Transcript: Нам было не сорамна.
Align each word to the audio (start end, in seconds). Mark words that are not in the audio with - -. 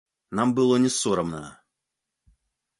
Нам 0.39 0.53
было 0.59 0.79
не 0.85 0.91
сорамна. 0.95 1.43